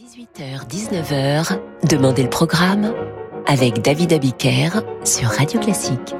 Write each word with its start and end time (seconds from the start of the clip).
18h-19h, 0.00 1.58
Demandez 1.86 2.22
le 2.22 2.30
programme 2.30 2.94
avec 3.46 3.82
David 3.82 4.14
Abiker 4.14 4.80
sur 5.04 5.28
Radio 5.28 5.60
Classique. 5.60 6.14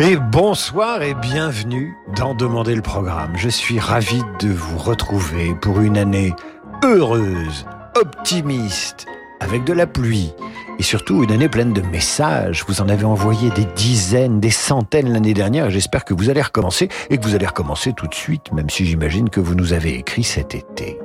Et 0.00 0.16
bonsoir 0.16 1.00
et 1.02 1.14
bienvenue 1.14 1.96
dans 2.16 2.34
Demandez 2.34 2.74
le 2.74 2.82
programme. 2.82 3.36
Je 3.36 3.48
suis 3.48 3.78
ravi 3.78 4.20
de 4.40 4.48
vous 4.48 4.78
retrouver 4.78 5.54
pour 5.54 5.80
une 5.80 5.96
année 5.96 6.34
heureuse, 6.82 7.66
optimiste, 7.94 9.06
avec 9.38 9.62
de 9.62 9.72
la 9.72 9.86
pluie 9.86 10.32
et 10.80 10.82
surtout 10.82 11.22
une 11.22 11.30
année 11.30 11.48
pleine 11.48 11.72
de 11.72 11.82
messages. 11.82 12.64
Vous 12.66 12.80
en 12.80 12.88
avez 12.88 13.04
envoyé 13.04 13.50
des 13.50 13.66
dizaines, 13.76 14.40
des 14.40 14.50
centaines 14.50 15.12
l'année 15.12 15.34
dernière. 15.34 15.70
J'espère 15.70 16.04
que 16.04 16.14
vous 16.14 16.30
allez 16.30 16.42
recommencer 16.42 16.88
et 17.10 17.18
que 17.18 17.22
vous 17.22 17.36
allez 17.36 17.46
recommencer 17.46 17.92
tout 17.92 18.08
de 18.08 18.14
suite, 18.14 18.52
même 18.52 18.70
si 18.70 18.86
j'imagine 18.86 19.30
que 19.30 19.38
vous 19.38 19.54
nous 19.54 19.72
avez 19.72 19.94
écrit 19.94 20.24
cet 20.24 20.56
été. 20.56 20.98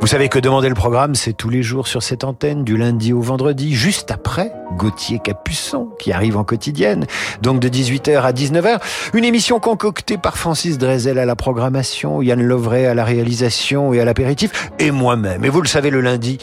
Vous 0.00 0.06
savez 0.06 0.28
que 0.28 0.38
demander 0.38 0.68
le 0.68 0.74
programme, 0.74 1.14
c'est 1.14 1.32
tous 1.32 1.48
les 1.48 1.62
jours 1.62 1.88
sur 1.88 2.02
cette 2.02 2.22
antenne, 2.22 2.64
du 2.64 2.76
lundi 2.76 3.12
au 3.12 3.20
vendredi, 3.20 3.74
juste 3.74 4.10
après 4.10 4.52
Gauthier 4.76 5.18
Capuçon, 5.18 5.88
qui 5.98 6.12
arrive 6.12 6.36
en 6.36 6.44
quotidienne, 6.44 7.06
donc 7.40 7.60
de 7.60 7.68
18h 7.68 8.20
à 8.20 8.32
19h. 8.32 8.78
Une 9.14 9.24
émission 9.24 9.58
concoctée 9.58 10.18
par 10.18 10.36
Francis 10.36 10.78
Drezel 10.78 11.18
à 11.18 11.24
la 11.24 11.34
programmation, 11.34 12.22
Yann 12.22 12.42
Lovray 12.42 12.86
à 12.86 12.94
la 12.94 13.04
réalisation 13.04 13.94
et 13.94 14.00
à 14.00 14.04
l'apéritif, 14.04 14.70
et 14.78 14.90
moi-même. 14.90 15.44
Et 15.44 15.48
vous 15.48 15.62
le 15.62 15.68
savez, 15.68 15.90
le 15.90 16.00
lundi, 16.00 16.38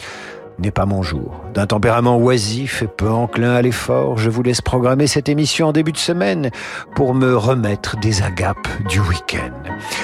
n'est 0.58 0.70
pas 0.70 0.86
mon 0.86 1.02
jour. 1.02 1.44
D'un 1.54 1.66
tempérament 1.66 2.16
oisif 2.18 2.82
et 2.82 2.86
peu 2.86 3.10
enclin 3.10 3.54
à 3.54 3.62
l'effort, 3.62 4.18
je 4.18 4.30
vous 4.30 4.42
laisse 4.42 4.60
programmer 4.60 5.06
cette 5.06 5.28
émission 5.28 5.68
en 5.68 5.72
début 5.72 5.92
de 5.92 5.98
semaine 5.98 6.50
pour 6.94 7.14
me 7.14 7.36
remettre 7.36 7.96
des 7.98 8.22
agapes 8.22 8.68
du 8.88 9.00
week-end. 9.00 9.52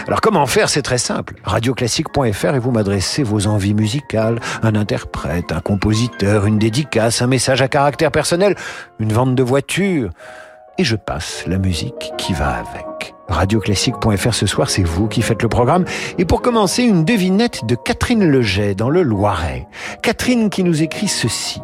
Alors 0.06 0.20
comment 0.20 0.46
faire? 0.46 0.68
C'est 0.68 0.82
très 0.82 0.98
simple. 0.98 1.34
Radioclassique.fr 1.44 2.54
et 2.54 2.58
vous 2.58 2.70
m'adressez 2.70 3.22
vos 3.22 3.46
envies 3.46 3.74
musicales, 3.74 4.40
un 4.62 4.74
interprète, 4.74 5.52
un 5.52 5.60
compositeur, 5.60 6.46
une 6.46 6.58
dédicace, 6.58 7.22
un 7.22 7.26
message 7.26 7.62
à 7.62 7.68
caractère 7.68 8.10
personnel, 8.10 8.56
une 8.98 9.12
vente 9.12 9.34
de 9.34 9.42
voiture. 9.42 10.10
Et 10.78 10.84
je 10.84 10.96
passe 10.96 11.44
la 11.46 11.58
musique 11.58 12.12
qui 12.16 12.32
va 12.32 12.50
avec 12.50 13.14
radioclassique.fr 13.30 14.34
ce 14.34 14.46
soir, 14.46 14.70
c'est 14.70 14.82
vous 14.82 15.08
qui 15.08 15.22
faites 15.22 15.42
le 15.42 15.48
programme. 15.48 15.84
Et 16.18 16.24
pour 16.24 16.42
commencer, 16.42 16.82
une 16.82 17.04
devinette 17.04 17.64
de 17.64 17.74
Catherine 17.74 18.24
Leget 18.24 18.74
dans 18.74 18.90
le 18.90 19.02
Loiret. 19.02 19.66
Catherine 20.02 20.50
qui 20.50 20.64
nous 20.64 20.82
écrit 20.82 21.08
ceci. 21.08 21.60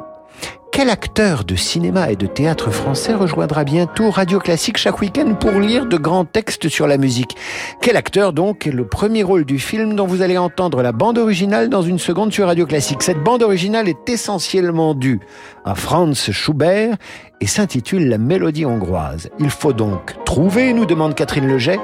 Quel 0.72 0.91
acteur 0.91 1.45
de 1.45 1.55
cinéma 1.56 2.11
et 2.11 2.17
de 2.17 2.27
théâtre 2.27 2.70
français 2.70 3.14
rejoindra 3.14 3.64
bientôt 3.64 4.11
Radio 4.11 4.39
Classique 4.39 4.77
chaque 4.77 5.00
week-end 5.00 5.34
pour 5.34 5.53
lire 5.53 5.86
de 5.86 5.97
grands 5.97 6.27
textes 6.27 6.69
sur 6.69 6.86
la 6.86 6.98
musique? 6.98 7.36
Quel 7.81 7.97
acteur 7.97 8.34
donc 8.34 8.67
est 8.67 8.72
le 8.72 8.87
premier 8.87 9.22
rôle 9.22 9.47
du 9.47 9.59
film 9.59 9.97
dont 9.97 10.06
vous 10.06 10.20
allez 10.20 10.37
entendre 10.37 10.83
la 10.83 10.92
bande 10.92 11.17
originale 11.17 11.70
dans 11.70 11.83
une 11.83 11.98
seconde 11.98 12.33
sur 12.33 12.47
Radio 12.47 12.67
Classique? 12.67 13.03
Cette 13.03 13.22
bande 13.22 13.42
originale 13.42 13.89
est 13.89 14.09
essentiellement 14.09 14.94
due 14.94 15.20
à 15.64 15.75
Franz 15.75 16.31
Schubert 16.33 16.97
et 17.41 17.47
s'intitule 17.47 18.09
La 18.09 18.19
Mélodie 18.19 18.67
hongroise. 18.67 19.31
Il 19.39 19.50
faut 19.50 19.72
donc 19.72 20.14
trouver, 20.25 20.75
nous 20.75 20.87
demande 20.87 21.14
Catherine 21.14 21.48
Leget, 21.48 21.81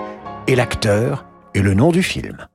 et 0.46 0.56
l'acteur 0.56 1.24
et 1.54 1.60
le 1.60 1.74
nom 1.74 1.92
du 1.92 2.02
film. 2.02 2.46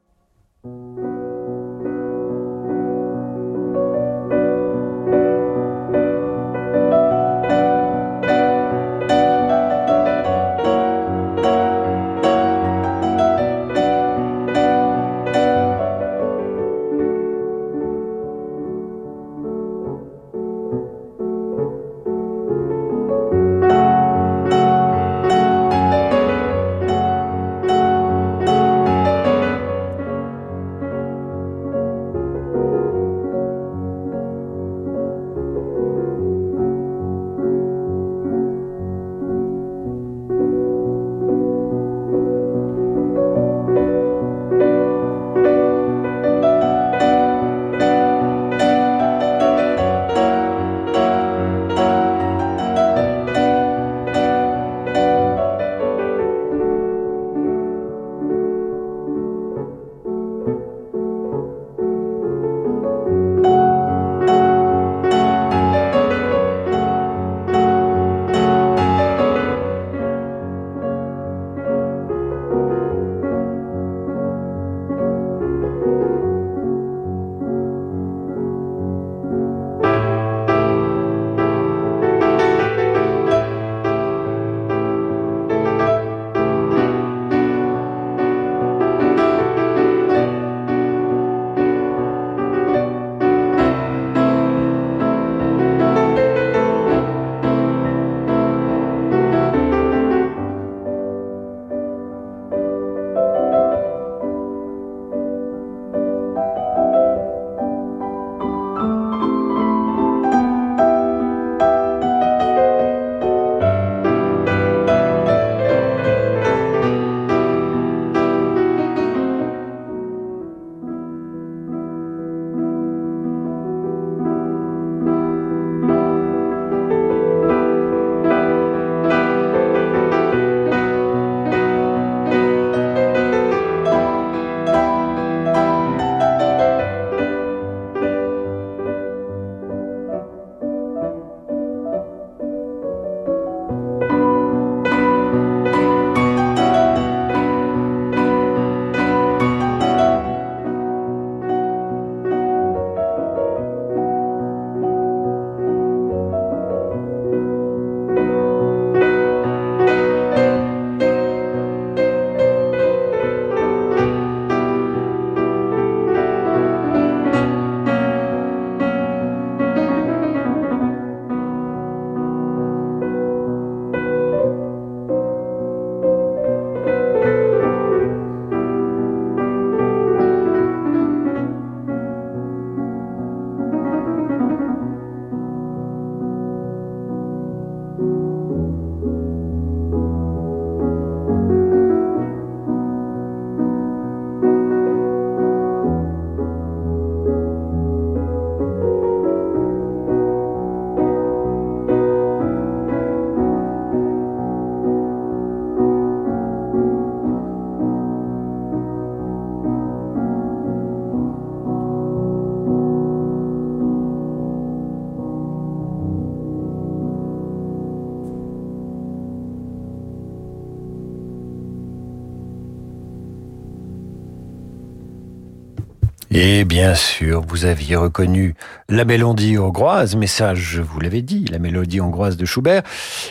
Et 226.39 226.65
bien 226.65 226.93
sûr, 226.93 227.41
vous 227.41 227.65
aviez 227.65 227.95
reconnu 227.95 228.53
la 228.89 229.05
mélodie 229.05 229.57
hongroise, 229.57 230.15
mais 230.15 230.27
ça, 230.27 230.53
je 230.53 230.83
vous 230.83 230.99
l'avais 230.99 231.23
dit, 231.23 231.45
la 231.45 231.57
mélodie 231.57 231.99
hongroise 231.99 232.37
de 232.37 232.45
Schubert. 232.45 232.83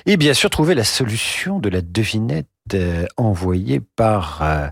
Et 0.06 0.16
bien 0.16 0.34
sûr, 0.34 0.50
trouver 0.50 0.74
la 0.74 0.82
solution 0.82 1.60
de 1.60 1.68
la 1.68 1.82
devinette 1.82 2.48
euh, 2.74 3.06
envoyée 3.16 3.78
par 3.78 4.40
euh, 4.42 4.66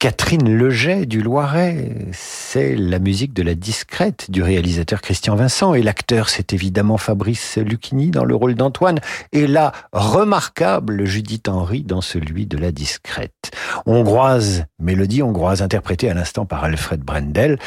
Catherine 0.00 0.56
Leget 0.56 1.06
du 1.06 1.22
Loiret. 1.22 1.92
C'est 2.12 2.76
la 2.76 3.00
musique 3.00 3.32
de 3.32 3.42
la 3.42 3.56
discrète 3.56 4.30
du 4.30 4.44
réalisateur 4.44 5.00
Christian 5.00 5.34
Vincent 5.34 5.74
et 5.74 5.82
l'acteur 5.82 6.28
c'est 6.28 6.52
évidemment 6.52 6.98
Fabrice 6.98 7.58
Lucchini 7.58 8.12
dans 8.12 8.24
le 8.24 8.36
rôle 8.36 8.54
d'Antoine 8.54 9.00
et 9.32 9.48
la 9.48 9.72
remarquable 9.92 11.04
Judith 11.04 11.48
Henry 11.48 11.82
dans 11.82 12.00
celui 12.00 12.46
de 12.46 12.56
la 12.56 12.70
discrète. 12.70 13.50
Hongroise, 13.86 14.66
mélodie 14.78 15.20
hongroise 15.20 15.62
interprétée 15.62 16.08
à 16.08 16.14
l'instant 16.14 16.46
par 16.46 16.62
Alfred 16.62 17.00
Brendel. 17.00 17.58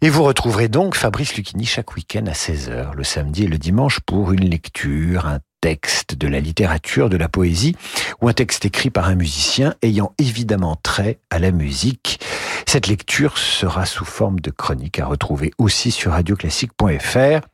Et 0.00 0.10
vous 0.10 0.24
retrouverez 0.24 0.66
donc 0.66 0.96
Fabrice 0.96 1.36
Lucchini 1.36 1.64
chaque 1.64 1.94
week-end 1.94 2.24
à 2.26 2.32
16h, 2.32 2.92
le 2.96 3.04
samedi 3.04 3.44
et 3.44 3.48
le 3.48 3.58
dimanche, 3.58 4.00
pour 4.00 4.32
une 4.32 4.50
lecture, 4.50 5.26
un 5.26 5.38
texte 5.62 6.16
de 6.16 6.28
la 6.28 6.40
littérature, 6.40 7.08
de 7.08 7.16
la 7.16 7.30
poésie, 7.30 7.74
ou 8.20 8.28
un 8.28 8.34
texte 8.34 8.66
écrit 8.66 8.90
par 8.90 9.06
un 9.06 9.14
musicien 9.14 9.74
ayant 9.80 10.12
évidemment 10.18 10.76
trait 10.82 11.18
à 11.30 11.38
la 11.38 11.52
musique. 11.52 12.20
Cette 12.66 12.88
lecture 12.88 13.38
sera 13.38 13.86
sous 13.86 14.04
forme 14.04 14.40
de 14.40 14.50
chronique 14.50 14.98
à 14.98 15.06
retrouver 15.06 15.52
aussi 15.56 15.90
sur 15.90 16.12
radioclassique.fr. 16.12 17.46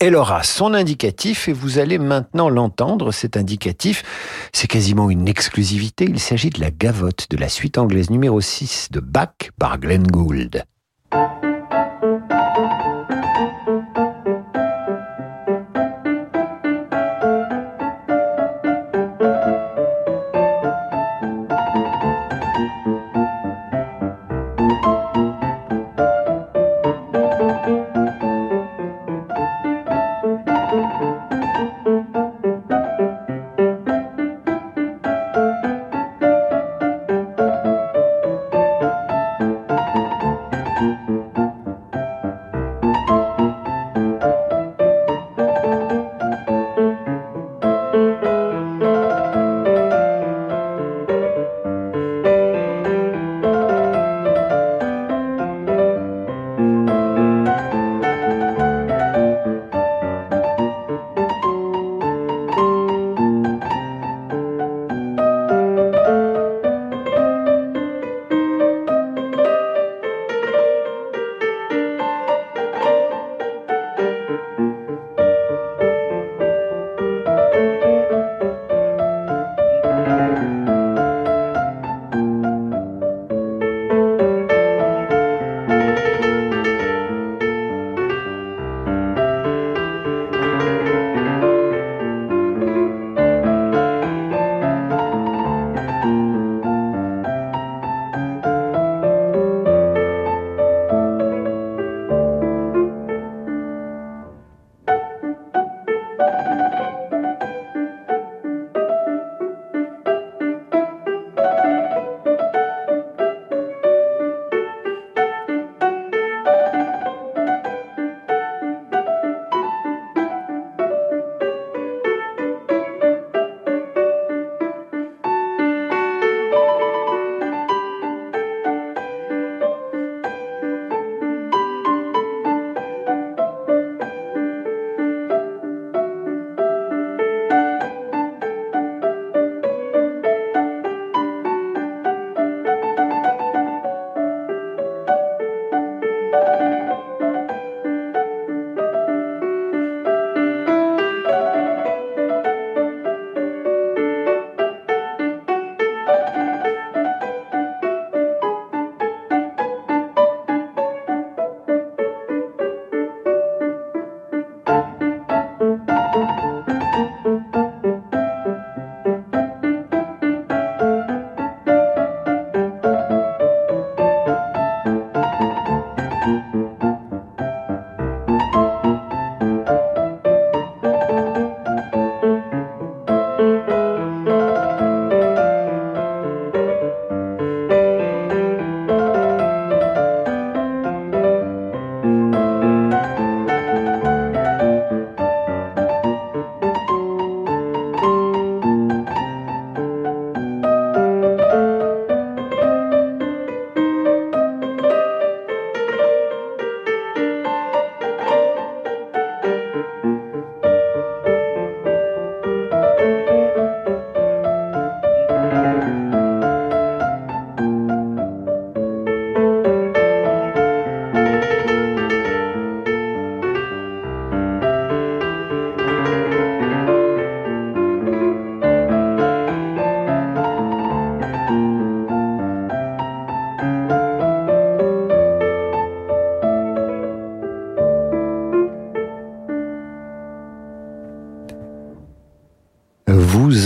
Elle 0.00 0.16
aura 0.16 0.42
son 0.42 0.74
indicatif 0.74 1.46
et 1.48 1.52
vous 1.52 1.78
allez 1.78 1.98
maintenant 1.98 2.48
l'entendre. 2.48 3.12
Cet 3.12 3.36
indicatif, 3.36 4.02
c'est 4.52 4.66
quasiment 4.66 5.10
une 5.10 5.28
exclusivité. 5.28 6.06
Il 6.08 6.18
s'agit 6.18 6.50
de 6.50 6.60
la 6.60 6.72
gavotte 6.72 7.26
de 7.30 7.36
la 7.36 7.48
suite 7.48 7.78
anglaise 7.78 8.10
numéro 8.10 8.40
6 8.40 8.88
de 8.90 8.98
Bach 8.98 9.52
par 9.58 9.78
Glenn 9.78 10.06
Gould. 10.06 10.64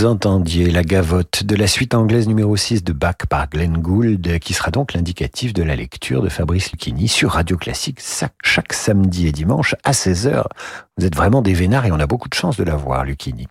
Vous 0.01 0.07
entendiez 0.07 0.71
la 0.71 0.81
gavotte 0.81 1.43
de 1.43 1.55
la 1.55 1.67
suite 1.67 1.93
anglaise 1.93 2.27
numéro 2.27 2.57
6 2.57 2.83
de 2.83 2.91
Bach 2.91 3.17
par 3.29 3.47
Glenn 3.47 3.77
Gould, 3.77 4.39
qui 4.39 4.55
sera 4.55 4.71
donc 4.71 4.93
l'indicatif 4.93 5.53
de 5.53 5.61
la 5.61 5.75
lecture 5.75 6.23
de 6.23 6.29
Fabrice 6.29 6.71
Lucchini 6.71 7.07
sur 7.07 7.33
Radio 7.33 7.55
Classique 7.55 7.99
chaque 8.41 8.73
samedi 8.73 9.27
et 9.27 9.31
dimanche 9.31 9.75
à 9.83 9.91
16h. 9.91 10.45
Vous 10.97 11.05
êtes 11.05 11.15
vraiment 11.15 11.43
des 11.43 11.53
vénards 11.53 11.85
et 11.85 11.91
on 11.91 11.99
a 11.99 12.07
beaucoup 12.07 12.29
de 12.29 12.33
chance 12.33 12.57
de 12.57 12.63
la 12.63 12.75
voir, 12.75 13.05
Lucchini. 13.05 13.45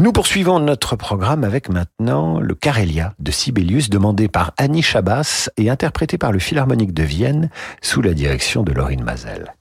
Nous 0.00 0.10
poursuivons 0.10 0.58
notre 0.58 0.96
programme 0.96 1.44
avec 1.44 1.68
maintenant 1.68 2.40
le 2.40 2.56
Carélia 2.56 3.14
de 3.20 3.30
Sibelius, 3.30 3.88
demandé 3.88 4.26
par 4.26 4.54
Annie 4.56 4.82
Chabas 4.82 5.50
et 5.56 5.70
interprété 5.70 6.18
par 6.18 6.32
le 6.32 6.40
Philharmonique 6.40 6.94
de 6.94 7.04
Vienne 7.04 7.48
sous 7.80 8.02
la 8.02 8.12
direction 8.12 8.64
de 8.64 8.72
Laurine 8.72 9.04
Mazel. 9.04 9.54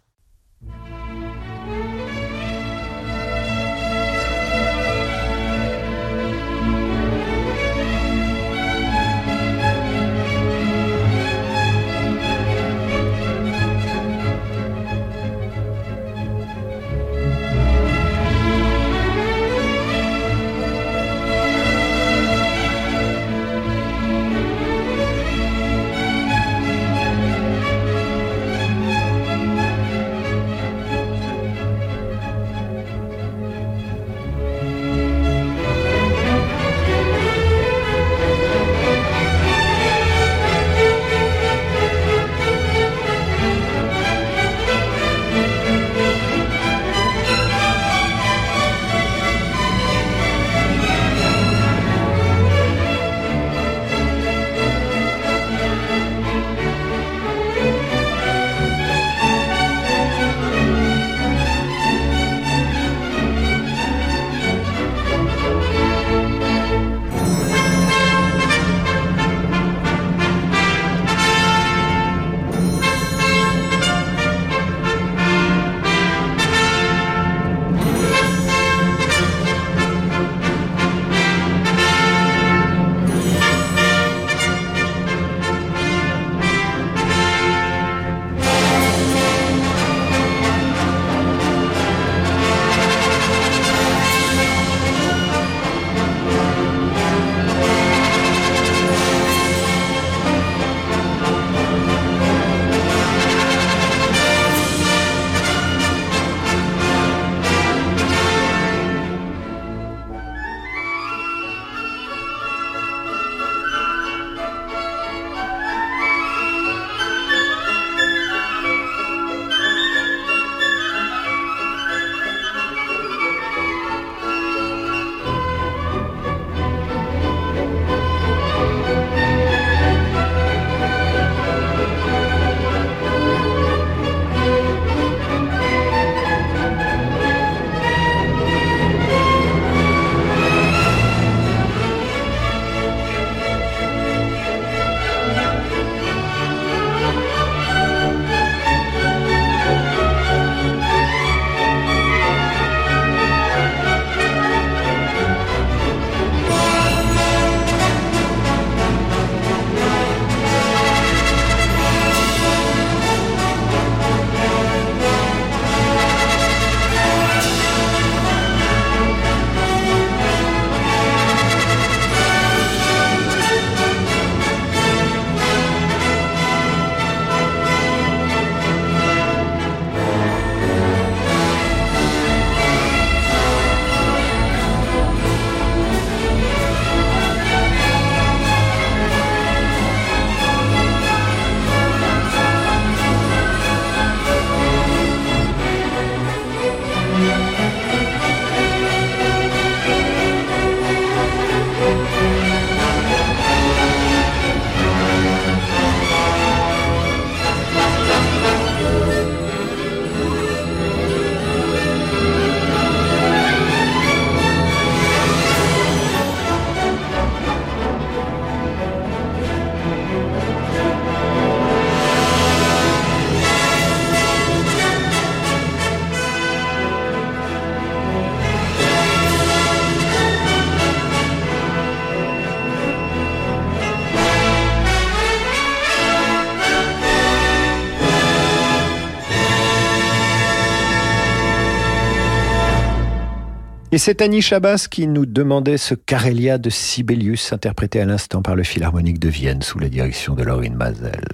Et 243.94 243.98
c'est 243.98 244.22
Annie 244.22 244.42
Chabas 244.42 244.88
qui 244.90 245.06
nous 245.06 245.26
demandait 245.26 245.78
ce 245.78 245.96
Carélia 245.96 246.58
de 246.58 246.70
Sibelius, 246.70 247.52
interprété 247.52 248.00
à 248.00 248.06
l'instant 248.06 248.42
par 248.42 248.56
le 248.56 248.64
Philharmonique 248.64 249.20
de 249.20 249.28
Vienne 249.28 249.62
sous 249.62 249.80
la 249.80 249.90
direction 249.90 250.34
de 250.34 250.44
Laurine 250.44 250.76
Mazel. 250.76 251.26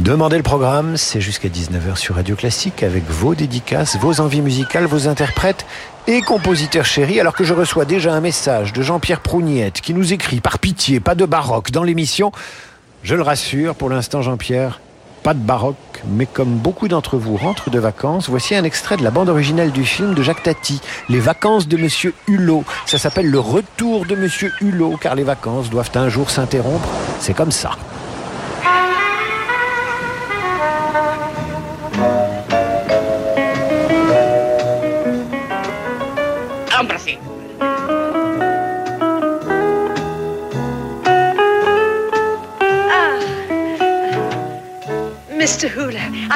Demandez 0.00 0.38
le 0.38 0.42
programme, 0.42 0.96
c'est 0.96 1.20
jusqu'à 1.20 1.48
19h 1.48 1.94
sur 1.94 2.16
Radio 2.16 2.34
Classique 2.34 2.82
avec 2.82 3.04
vos 3.04 3.36
dédicaces, 3.36 3.96
vos 3.96 4.20
envies 4.20 4.42
musicales, 4.42 4.86
vos 4.86 5.06
interprètes 5.06 5.66
et 6.08 6.20
compositeurs 6.20 6.84
chéris, 6.84 7.20
alors 7.20 7.36
que 7.36 7.44
je 7.44 7.54
reçois 7.54 7.84
déjà 7.84 8.12
un 8.12 8.20
message 8.20 8.72
de 8.72 8.82
Jean-Pierre 8.82 9.20
Prougnette 9.20 9.80
qui 9.80 9.94
nous 9.94 10.12
écrit 10.12 10.40
par 10.40 10.58
pitié, 10.58 10.98
pas 10.98 11.14
de 11.14 11.26
baroque 11.26 11.70
dans 11.70 11.84
l'émission. 11.84 12.32
Je 13.04 13.14
le 13.14 13.22
rassure, 13.22 13.76
pour 13.76 13.88
l'instant 13.88 14.20
Jean-Pierre, 14.20 14.80
pas 15.28 15.34
de 15.34 15.40
baroque, 15.40 15.76
mais 16.06 16.24
comme 16.24 16.56
beaucoup 16.56 16.88
d'entre 16.88 17.18
vous 17.18 17.36
rentrent 17.36 17.68
de 17.68 17.78
vacances, 17.78 18.30
voici 18.30 18.54
un 18.54 18.64
extrait 18.64 18.96
de 18.96 19.04
la 19.04 19.10
bande 19.10 19.28
originale 19.28 19.72
du 19.72 19.84
film 19.84 20.14
de 20.14 20.22
Jacques 20.22 20.42
Tati, 20.42 20.80
Les 21.10 21.20
vacances 21.20 21.68
de 21.68 21.76
Monsieur 21.76 22.14
Hulot. 22.28 22.64
Ça 22.86 22.96
s'appelle 22.96 23.30
Le 23.30 23.38
retour 23.38 24.06
de 24.06 24.14
Monsieur 24.14 24.50
Hulot, 24.62 24.96
car 24.98 25.14
les 25.14 25.24
vacances 25.24 25.68
doivent 25.68 25.90
un 25.96 26.08
jour 26.08 26.30
s'interrompre. 26.30 26.88
C'est 27.20 27.34
comme 27.34 27.52
ça. 27.52 27.72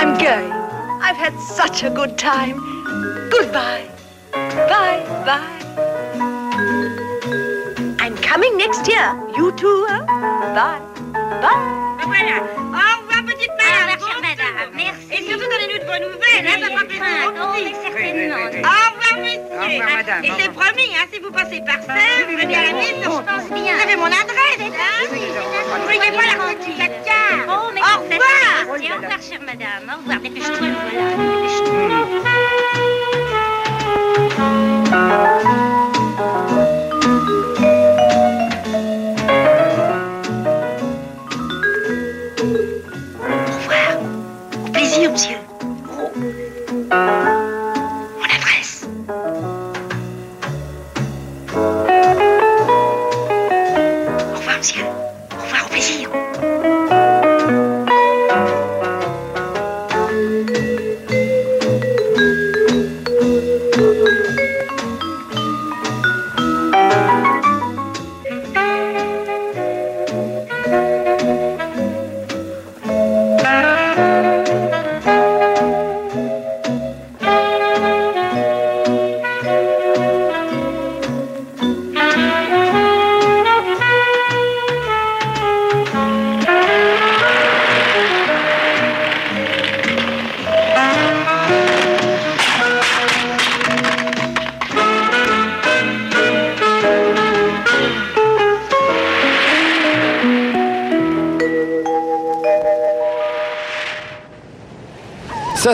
I'm 0.02 0.18
going. 0.18 0.50
I've 1.00 1.16
had 1.16 1.38
such 1.38 1.84
a 1.84 1.90
good 1.90 2.18
time. 2.18 2.58
Goodbye. 3.30 3.86
Bye, 4.32 5.04
bye. 5.24 5.58
I'm 8.00 8.16
coming 8.16 8.56
next 8.56 8.88
year. 8.88 9.14
You 9.36 9.52
too, 9.52 9.86
huh? 9.88 10.02
Bye. 10.58 10.80
Bye. 11.40 11.54
Ah, 11.54 12.02
voilà. 12.04 12.36
Au 12.42 12.98
revoir, 12.98 13.22
petite 13.30 13.54
madame. 13.56 13.90
Au 13.90 13.92
revoir, 13.94 14.20
madame. 14.22 14.74
Merci. 14.74 15.06
Et 15.12 15.22
surtout, 15.22 15.46
donnez-nous 15.52 15.78
de 15.78 15.86
bonnes 15.86 16.02
nouvelles. 16.10 16.46
Hein, 16.50 16.58
ça 16.58 16.66
fera 16.66 16.84
plaisir 16.84 17.06
aux 17.30 17.52
mais 17.54 17.70
petits. 17.70 17.76
certainement. 17.86 18.34
Au 18.34 18.46
revoir, 18.50 19.01
monsieur. 19.66 19.78
Au 19.78 19.82
revoir, 19.82 19.96
madame. 19.96 20.24
Et 20.24 20.32
c'est 20.38 20.52
promis, 20.52 20.90
hein, 20.96 21.06
si 21.12 21.18
vous 21.20 21.30
passez 21.30 21.60
par 21.66 21.80
Sèvres, 21.82 22.30
vous 22.30 22.36
venez 22.38 22.56
à 22.56 22.62
la 22.62 22.72
maison. 22.72 23.12
Je 23.18 23.32
pense 23.32 23.48
bien. 23.60 23.74
Vous 23.74 23.82
avez 23.82 23.96
mon 23.96 24.06
adresse, 24.06 24.60
hein. 24.60 24.70
N'oubliez 25.78 26.12
pas 26.12 26.26
la 26.26 26.36
petite 26.54 26.76
placard. 26.76 27.40
Oh, 27.48 27.70
mais 27.74 27.80
Au 27.80 27.84
c'est 28.08 28.16
revoir. 28.16 28.78
Merci. 28.78 28.86
Au 28.90 28.94
revoir, 28.96 29.20
chère 29.22 29.42
madame. 29.42 29.84
Au 29.88 29.96
revoir. 29.98 30.18
Dépêche-toi, 30.20 30.68
voilà. 30.82 31.04
Dépêche-toi. 34.92 35.68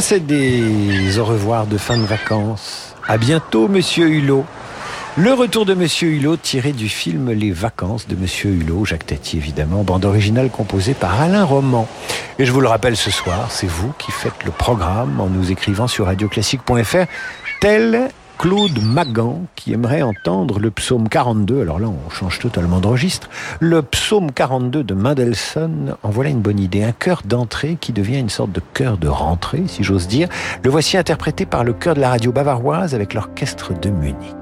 C'est 0.01 0.25
des 0.25 1.19
au 1.19 1.25
revoir 1.25 1.67
de 1.67 1.77
fin 1.77 1.97
de 1.97 2.05
vacances. 2.05 2.95
À 3.09 3.19
bientôt, 3.19 3.67
Monsieur 3.67 4.09
Hulot. 4.09 4.45
Le 5.17 5.33
retour 5.33 5.67
de 5.67 5.75
Monsieur 5.75 6.09
Hulot 6.09 6.37
tiré 6.37 6.71
du 6.71 6.89
film 6.89 7.33
Les 7.33 7.51
vacances 7.51 8.07
de 8.07 8.15
Monsieur 8.15 8.51
Hulot, 8.51 8.85
Jacques 8.85 9.07
Tati 9.07 9.39
évidemment, 9.39 9.83
bande 9.83 10.05
originale 10.05 10.51
composée 10.51 10.95
par 10.95 11.21
Alain 11.21 11.45
Roman. 11.45 11.89
Et 12.39 12.45
je 12.45 12.53
vous 12.53 12.61
le 12.61 12.69
rappelle 12.69 12.97
ce 12.97 13.11
soir, 13.11 13.51
c'est 13.51 13.67
vous 13.67 13.93
qui 13.99 14.13
faites 14.13 14.45
le 14.45 14.53
programme 14.53 15.21
en 15.21 15.27
nous 15.27 15.51
écrivant 15.51 15.89
sur 15.89 16.07
radioclassique.fr, 16.07 17.07
tel 17.61 18.11
Claude 18.39 18.81
Magan 18.81 19.47
qui 19.57 19.73
aimerait 19.73 20.03
entendre 20.03 20.61
le 20.61 20.71
psaume 20.71 21.09
42. 21.09 21.63
Alors 21.63 21.81
là, 21.81 21.89
on 21.89 22.09
change 22.09 22.39
totalement 22.39 22.79
de 22.79 22.87
registre. 22.87 23.29
Le 23.59 23.83
psaume 23.83 24.31
42 24.31 24.85
de 24.85 24.95
Mendelssohn, 24.95 25.97
en 26.05 26.11
voilà 26.11 26.31
une 26.31 26.41
bonne 26.41 26.61
idée. 26.61 26.85
Un 26.85 26.93
chœur 26.93 27.23
d'entrée 27.25 27.77
qui 27.81 27.93
devient 27.93 28.19
une 28.19 28.29
sorte 28.29 28.53
de 28.53 28.63
chœur 28.75 28.97
de 28.97 29.09
rentrée, 29.09 29.65
si 29.67 29.83
j'ose 29.83 30.07
dire. 30.07 30.29
Le 30.63 30.71
voici 30.71 30.97
interprété 30.97 31.47
par 31.47 31.65
le 31.65 31.73
chœur 31.73 31.97
de 31.97 32.01
la 32.01 32.11
radio 32.11 32.31
bavaroise 32.31 32.95
avec 32.95 33.13
l'orchestre 33.13 33.73
de 33.75 33.91
Munich. 33.91 34.38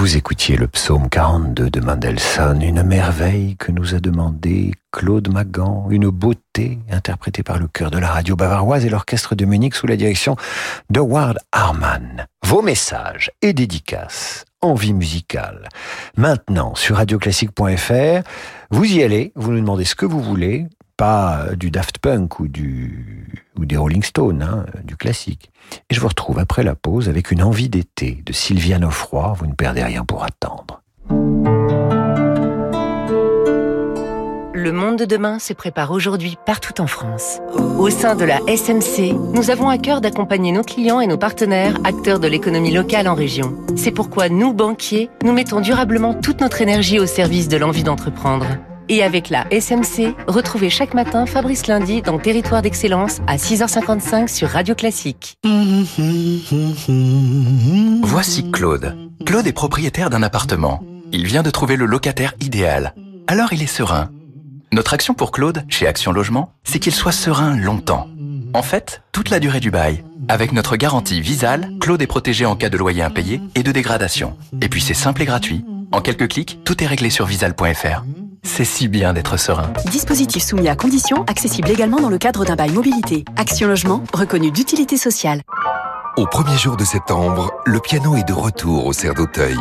Vous 0.00 0.16
écoutiez 0.16 0.56
le 0.56 0.66
psaume 0.66 1.10
42 1.10 1.68
de 1.68 1.80
Mendelssohn, 1.80 2.62
une 2.62 2.82
merveille 2.82 3.56
que 3.58 3.70
nous 3.70 3.94
a 3.94 4.00
demandé 4.00 4.72
Claude 4.92 5.30
Magan, 5.30 5.88
une 5.90 6.08
beauté 6.08 6.78
interprétée 6.90 7.42
par 7.42 7.58
le 7.58 7.68
chœur 7.68 7.90
de 7.90 7.98
la 7.98 8.08
radio 8.08 8.34
bavaroise 8.34 8.86
et 8.86 8.88
l'orchestre 8.88 9.34
de 9.34 9.44
Munich 9.44 9.74
sous 9.74 9.86
la 9.86 9.98
direction 9.98 10.36
de 10.88 11.00
Ward 11.00 11.36
Harman. 11.52 12.26
Vos 12.46 12.62
messages 12.62 13.30
et 13.42 13.52
dédicaces, 13.52 14.46
envie 14.62 14.94
musicale. 14.94 15.68
Maintenant, 16.16 16.74
sur 16.74 16.96
radioclassique.fr, 16.96 18.26
vous 18.70 18.84
y 18.86 19.02
allez, 19.02 19.32
vous 19.36 19.52
nous 19.52 19.60
demandez 19.60 19.84
ce 19.84 19.96
que 19.96 20.06
vous 20.06 20.22
voulez, 20.22 20.66
pas 20.96 21.48
du 21.56 21.70
Daft 21.70 21.98
Punk 21.98 22.40
ou, 22.40 22.48
du, 22.48 23.19
ou 23.58 23.64
des 23.64 23.76
Rolling 23.76 24.02
Stones, 24.02 24.42
hein, 24.42 24.66
du 24.84 24.96
classique. 24.96 25.50
Et 25.88 25.94
je 25.94 26.00
vous 26.00 26.08
retrouve 26.08 26.38
après 26.38 26.62
la 26.62 26.74
pause 26.74 27.08
avec 27.08 27.30
une 27.30 27.42
envie 27.42 27.68
d'été 27.68 28.22
de 28.24 28.32
Sylviane 28.32 28.84
Offroy. 28.84 29.34
Vous 29.38 29.46
ne 29.46 29.54
perdez 29.54 29.82
rien 29.82 30.04
pour 30.04 30.24
attendre. 30.24 30.82
Le 34.52 34.72
monde 34.72 34.98
de 34.98 35.04
demain 35.06 35.38
se 35.38 35.54
prépare 35.54 35.90
aujourd'hui 35.90 36.36
partout 36.44 36.82
en 36.82 36.86
France. 36.86 37.38
Au 37.78 37.88
sein 37.88 38.14
de 38.14 38.24
la 38.24 38.40
SMC, 38.46 39.14
nous 39.32 39.50
avons 39.50 39.70
à 39.70 39.78
cœur 39.78 40.02
d'accompagner 40.02 40.52
nos 40.52 40.62
clients 40.62 41.00
et 41.00 41.06
nos 41.06 41.16
partenaires, 41.16 41.78
acteurs 41.82 42.20
de 42.20 42.28
l'économie 42.28 42.70
locale 42.70 43.08
en 43.08 43.14
région. 43.14 43.56
C'est 43.74 43.90
pourquoi 43.90 44.28
nous, 44.28 44.52
banquiers, 44.52 45.08
nous 45.24 45.32
mettons 45.32 45.60
durablement 45.60 46.12
toute 46.12 46.42
notre 46.42 46.60
énergie 46.60 47.00
au 47.00 47.06
service 47.06 47.48
de 47.48 47.56
l'envie 47.56 47.84
d'entreprendre. 47.84 48.46
Et 48.92 49.04
avec 49.04 49.30
la 49.30 49.46
SMC, 49.52 50.16
retrouvez 50.26 50.68
chaque 50.68 50.94
matin 50.94 51.24
Fabrice 51.24 51.68
Lundi 51.68 52.02
dans 52.02 52.18
Territoire 52.18 52.60
d'Excellence 52.60 53.20
à 53.28 53.36
6h55 53.36 54.26
sur 54.26 54.48
Radio 54.48 54.74
Classique. 54.74 55.36
Voici 58.02 58.50
Claude. 58.50 58.96
Claude 59.24 59.46
est 59.46 59.52
propriétaire 59.52 60.10
d'un 60.10 60.24
appartement. 60.24 60.82
Il 61.12 61.24
vient 61.24 61.44
de 61.44 61.50
trouver 61.50 61.76
le 61.76 61.86
locataire 61.86 62.34
idéal. 62.40 62.92
Alors 63.28 63.52
il 63.52 63.62
est 63.62 63.68
serein. 63.68 64.10
Notre 64.72 64.92
action 64.92 65.14
pour 65.14 65.30
Claude, 65.30 65.62
chez 65.68 65.86
Action 65.86 66.10
Logement, 66.10 66.52
c'est 66.64 66.80
qu'il 66.80 66.92
soit 66.92 67.12
serein 67.12 67.56
longtemps. 67.56 68.08
En 68.54 68.62
fait, 68.62 69.02
toute 69.12 69.30
la 69.30 69.38
durée 69.38 69.60
du 69.60 69.70
bail. 69.70 70.02
Avec 70.28 70.50
notre 70.50 70.74
garantie 70.74 71.20
Visal, 71.20 71.70
Claude 71.80 72.02
est 72.02 72.08
protégé 72.08 72.44
en 72.44 72.56
cas 72.56 72.70
de 72.70 72.76
loyer 72.76 73.04
impayé 73.04 73.40
et 73.54 73.62
de 73.62 73.70
dégradation. 73.70 74.36
Et 74.60 74.68
puis 74.68 74.80
c'est 74.80 74.94
simple 74.94 75.22
et 75.22 75.26
gratuit. 75.26 75.64
En 75.92 76.00
quelques 76.00 76.26
clics, 76.26 76.58
tout 76.64 76.82
est 76.82 76.88
réglé 76.88 77.08
sur 77.10 77.26
visal.fr. 77.26 78.02
C'est 78.42 78.64
si 78.64 78.88
bien 78.88 79.12
d'être 79.12 79.38
serein. 79.38 79.72
Dispositif 79.90 80.42
soumis 80.42 80.68
à 80.68 80.76
conditions, 80.76 81.24
accessible 81.26 81.70
également 81.70 82.00
dans 82.00 82.08
le 82.08 82.18
cadre 82.18 82.44
d'un 82.44 82.56
bail 82.56 82.72
mobilité. 82.72 83.24
Action 83.36 83.68
Logement, 83.68 84.02
reconnu 84.12 84.50
d'utilité 84.50 84.96
sociale. 84.96 85.42
Au 86.16 86.26
premier 86.26 86.56
jour 86.56 86.76
de 86.76 86.84
septembre, 86.84 87.50
le 87.66 87.80
piano 87.80 88.16
est 88.16 88.26
de 88.26 88.32
retour 88.32 88.86
au 88.86 88.92
Cerf 88.92 89.14
d'Auteuil. 89.14 89.58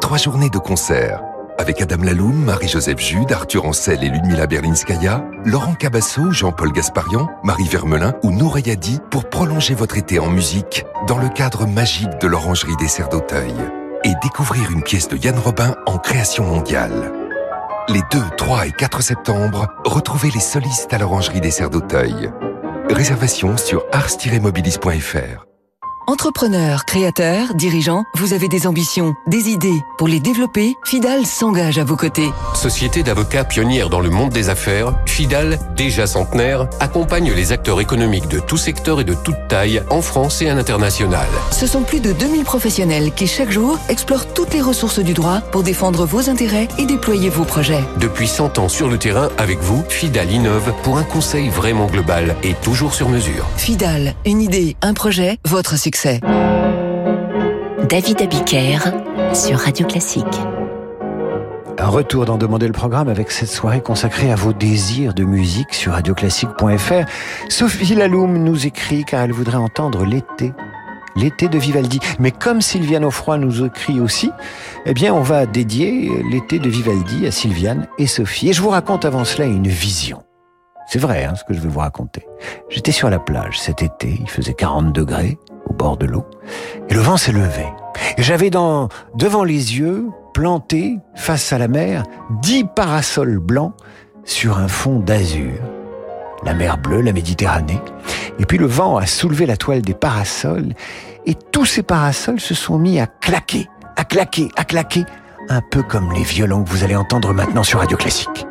Trois 0.00 0.18
journées 0.18 0.50
de 0.50 0.58
concert 0.58 1.20
avec 1.58 1.80
Adam 1.80 2.02
Laloum, 2.02 2.44
Marie-Joseph 2.44 2.98
Jude, 2.98 3.32
Arthur 3.32 3.64
Ancel 3.64 4.04
et 4.04 4.10
Ludmila 4.10 4.46
Berlinskaya, 4.46 5.24
Laurent 5.44 5.74
Cabasso, 5.74 6.30
Jean-Paul 6.30 6.72
Gasparian, 6.72 7.28
Marie 7.44 7.68
Vermelin 7.68 8.12
ou 8.22 8.30
Noureyadi 8.30 9.00
pour 9.10 9.28
prolonger 9.30 9.74
votre 9.74 9.96
été 9.96 10.18
en 10.18 10.28
musique 10.28 10.84
dans 11.06 11.18
le 11.18 11.28
cadre 11.28 11.66
magique 11.66 12.20
de 12.20 12.26
l'Orangerie 12.26 12.76
des 12.76 12.88
Serres 12.88 13.08
d'Auteuil 13.08 13.54
et 14.04 14.12
découvrir 14.22 14.70
une 14.70 14.82
pièce 14.82 15.08
de 15.08 15.16
Yann 15.16 15.38
Robin 15.38 15.74
en 15.86 15.98
création 15.98 16.44
mondiale. 16.44 17.12
Les 17.88 18.02
2, 18.10 18.18
3 18.36 18.66
et 18.66 18.72
4 18.72 19.00
septembre, 19.00 19.68
retrouvez 19.84 20.30
les 20.30 20.40
solistes 20.40 20.92
à 20.92 20.98
l'Orangerie 20.98 21.40
des 21.40 21.52
Serres 21.52 21.70
d'Auteuil. 21.70 22.32
Réservation 22.90 23.56
sur 23.56 23.84
ars-mobilis.fr. 23.92 25.46
Entrepreneurs, 26.08 26.84
créateurs, 26.84 27.54
dirigeants, 27.54 28.04
vous 28.14 28.32
avez 28.32 28.46
des 28.46 28.68
ambitions, 28.68 29.16
des 29.26 29.48
idées. 29.48 29.82
Pour 29.98 30.06
les 30.06 30.20
développer, 30.20 30.76
Fidal 30.84 31.26
s'engage 31.26 31.78
à 31.78 31.84
vos 31.84 31.96
côtés. 31.96 32.30
Société 32.54 33.02
d'avocats 33.02 33.42
pionnière 33.42 33.90
dans 33.90 33.98
le 33.98 34.08
monde 34.08 34.30
des 34.30 34.48
affaires, 34.48 34.94
Fidal, 35.06 35.58
déjà 35.74 36.06
centenaire, 36.06 36.68
accompagne 36.78 37.32
les 37.32 37.50
acteurs 37.50 37.80
économiques 37.80 38.28
de 38.28 38.38
tout 38.38 38.56
secteur 38.56 39.00
et 39.00 39.04
de 39.04 39.14
toute 39.14 39.48
taille 39.48 39.82
en 39.90 40.00
France 40.00 40.42
et 40.42 40.48
à 40.48 40.54
l'international. 40.54 41.26
Ce 41.50 41.66
sont 41.66 41.82
plus 41.82 41.98
de 41.98 42.12
2000 42.12 42.44
professionnels 42.44 43.12
qui 43.12 43.26
chaque 43.26 43.50
jour 43.50 43.76
explorent 43.88 44.32
toutes 44.32 44.54
les 44.54 44.62
ressources 44.62 45.00
du 45.00 45.12
droit 45.12 45.40
pour 45.40 45.64
défendre 45.64 46.06
vos 46.06 46.30
intérêts 46.30 46.68
et 46.78 46.86
déployer 46.86 47.30
vos 47.30 47.44
projets. 47.44 47.82
Depuis 47.98 48.28
100 48.28 48.60
ans 48.60 48.68
sur 48.68 48.88
le 48.88 48.98
terrain 48.98 49.28
avec 49.38 49.58
vous, 49.58 49.82
Fidal 49.88 50.30
innove 50.30 50.72
pour 50.84 50.98
un 50.98 51.04
conseil 51.04 51.48
vraiment 51.48 51.86
global 51.86 52.36
et 52.44 52.54
toujours 52.54 52.94
sur 52.94 53.08
mesure. 53.08 53.44
Fidal, 53.56 54.14
une 54.24 54.40
idée, 54.40 54.76
un 54.82 54.94
projet, 54.94 55.38
votre 55.44 55.76
succès. 55.76 55.95
David 57.88 58.20
Abiker 58.20 58.78
sur 59.32 59.58
Radio 59.58 59.86
Classique. 59.86 60.24
Un 61.78 61.86
retour 61.86 62.26
dans 62.26 62.36
Demander 62.36 62.66
le 62.66 62.74
programme 62.74 63.08
avec 63.08 63.30
cette 63.30 63.48
soirée 63.48 63.80
consacrée 63.80 64.30
à 64.30 64.34
vos 64.34 64.52
désirs 64.52 65.14
de 65.14 65.24
musique 65.24 65.72
sur 65.72 65.92
radioclassique.fr. 65.92 67.08
Sophie 67.48 67.94
Laloum 67.94 68.36
nous 68.36 68.66
écrit 68.66 69.04
car 69.04 69.22
elle 69.22 69.32
voudrait 69.32 69.56
entendre 69.56 70.04
l'été. 70.04 70.52
L'été 71.14 71.48
de 71.48 71.58
Vivaldi. 71.58 71.98
Mais 72.18 72.30
comme 72.30 72.60
Sylviane 72.60 73.04
Offroy 73.04 73.38
nous 73.38 73.64
écrit 73.64 73.98
aussi, 73.98 74.30
eh 74.84 74.92
bien, 74.92 75.14
on 75.14 75.22
va 75.22 75.46
dédier 75.46 76.10
l'été 76.30 76.58
de 76.58 76.68
Vivaldi 76.68 77.26
à 77.26 77.30
Sylviane 77.30 77.86
et 77.96 78.06
Sophie. 78.06 78.50
Et 78.50 78.52
je 78.52 78.60
vous 78.60 78.68
raconte 78.68 79.06
avant 79.06 79.24
cela 79.24 79.46
une 79.46 79.68
vision. 79.68 80.22
C'est 80.88 80.98
vrai, 80.98 81.24
hein, 81.24 81.34
ce 81.36 81.44
que 81.44 81.54
je 81.54 81.60
vais 81.60 81.68
vous 81.68 81.80
raconter. 81.80 82.26
J'étais 82.68 82.92
sur 82.92 83.08
la 83.08 83.18
plage 83.18 83.58
cet 83.58 83.82
été, 83.82 84.18
il 84.20 84.30
faisait 84.30 84.54
40 84.54 84.92
degrés 84.92 85.38
au 85.68 85.74
bord 85.74 85.96
de 85.96 86.06
l'eau, 86.06 86.24
et 86.88 86.94
le 86.94 87.00
vent 87.00 87.16
s'est 87.16 87.32
levé. 87.32 87.66
Et 88.18 88.22
j'avais 88.22 88.50
devant 88.50 89.44
les 89.44 89.78
yeux, 89.78 90.06
planté, 90.34 90.98
face 91.14 91.52
à 91.52 91.58
la 91.58 91.68
mer, 91.68 92.04
dix 92.42 92.64
parasols 92.64 93.38
blancs 93.38 93.72
sur 94.24 94.58
un 94.58 94.68
fond 94.68 94.98
d'azur. 94.98 95.52
La 96.44 96.54
mer 96.54 96.78
bleue, 96.78 97.00
la 97.00 97.12
Méditerranée. 97.12 97.80
Et 98.38 98.44
puis 98.44 98.58
le 98.58 98.66
vent 98.66 98.96
a 98.96 99.06
soulevé 99.06 99.46
la 99.46 99.56
toile 99.56 99.82
des 99.82 99.94
parasols, 99.94 100.74
et 101.24 101.34
tous 101.34 101.64
ces 101.64 101.82
parasols 101.82 102.40
se 102.40 102.54
sont 102.54 102.78
mis 102.78 103.00
à 103.00 103.06
claquer, 103.06 103.68
à 103.96 104.04
claquer, 104.04 104.48
à 104.56 104.64
claquer, 104.64 105.04
un 105.48 105.60
peu 105.60 105.82
comme 105.82 106.12
les 106.12 106.22
violons 106.22 106.62
que 106.64 106.70
vous 106.70 106.84
allez 106.84 106.96
entendre 106.96 107.32
maintenant 107.32 107.62
sur 107.62 107.78
Radio 107.78 107.96
Classique. 107.96 108.46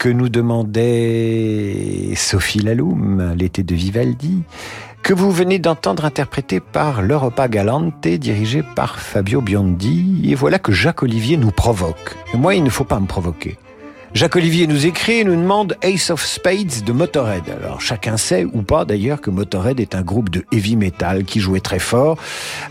Que 0.00 0.08
nous 0.08 0.30
demandait 0.30 2.14
Sophie 2.16 2.60
Laloum, 2.60 3.34
l'été 3.36 3.62
de 3.62 3.74
Vivaldi, 3.74 4.44
que 5.02 5.12
vous 5.12 5.30
venez 5.30 5.58
d'entendre 5.58 6.06
interprété 6.06 6.58
par 6.58 7.02
l'Europa 7.02 7.48
Galante, 7.48 8.08
dirigé 8.08 8.62
par 8.74 8.98
Fabio 8.98 9.42
Biondi. 9.42 10.22
Et 10.24 10.34
voilà 10.34 10.58
que 10.58 10.72
Jacques 10.72 11.02
Olivier 11.02 11.36
nous 11.36 11.50
provoque. 11.50 12.16
Moi, 12.32 12.54
il 12.54 12.64
ne 12.64 12.70
faut 12.70 12.84
pas 12.84 12.98
me 12.98 13.06
provoquer. 13.06 13.58
Jacques 14.12 14.34
Olivier 14.34 14.66
nous 14.66 14.86
écrit 14.86 15.20
et 15.20 15.24
nous 15.24 15.36
demande 15.36 15.76
Ace 15.82 16.10
of 16.10 16.24
Spades 16.24 16.82
de 16.84 16.92
Motorhead. 16.92 17.44
Alors 17.48 17.80
chacun 17.80 18.16
sait 18.16 18.44
ou 18.44 18.62
pas 18.62 18.84
d'ailleurs 18.84 19.20
que 19.20 19.30
Motorhead 19.30 19.78
est 19.78 19.94
un 19.94 20.02
groupe 20.02 20.30
de 20.30 20.44
heavy 20.52 20.74
metal 20.74 21.22
qui 21.22 21.38
jouait 21.38 21.60
très 21.60 21.78
fort 21.78 22.18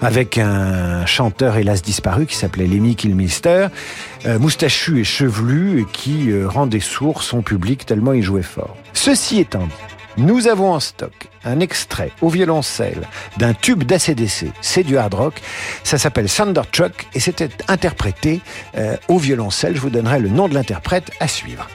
avec 0.02 0.38
un 0.38 1.06
chanteur 1.06 1.56
hélas 1.56 1.82
disparu 1.82 2.26
qui 2.26 2.36
s'appelait 2.36 2.68
Lemmy 2.68 2.98
Kilmister, 2.98 3.68
euh, 4.26 4.38
moustachu 4.38 5.00
et 5.00 5.06
chevelu 5.06 5.82
et 5.82 5.86
qui 5.86 6.30
euh, 6.30 6.46
rendait 6.46 6.82
sourd 6.82 7.24
son 7.24 7.42
public 7.42 7.86
tellement 7.86 8.12
il 8.12 8.22
jouait 8.22 8.44
fort. 8.44 8.76
Ceci 8.92 9.40
étant 9.40 9.66
dit, 9.66 9.99
nous 10.18 10.48
avons 10.48 10.74
en 10.74 10.80
stock 10.80 11.28
un 11.46 11.60
extrait 11.60 12.12
au 12.22 12.30
violoncelle 12.30 13.08
d'un 13.38 13.54
tube 13.54 13.84
d'ACDC. 13.84 14.48
C'est 14.62 14.84
du 14.84 14.98
hard 14.98 15.14
rock. 15.14 15.42
Ça 15.84 15.98
s'appelle 15.98 16.30
Thunder 16.30 16.62
Truck 16.72 17.08
et 17.14 17.20
c'était 17.20 17.50
interprété 17.68 18.42
euh, 18.78 18.98
au 19.08 19.18
violoncelle. 19.18 19.76
Je 19.76 19.82
vous 19.82 19.90
donnerai 19.90 20.20
le 20.20 20.30
nom 20.30 20.48
de 20.48 20.54
l'interprète 20.54 21.12
à 21.20 21.28
suivre. 21.28 21.68